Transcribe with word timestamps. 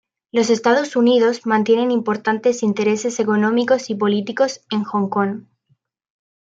Los 0.31 0.49
Estados 0.49 0.95
Unidos 0.95 1.45
mantienen 1.45 1.91
importantes 1.91 2.63
intereses 2.63 3.19
económicos 3.19 3.91
y 3.91 3.93
políticos 3.93 4.65
en 4.71 4.83
Hong 4.83 5.09
Kong. 5.09 5.43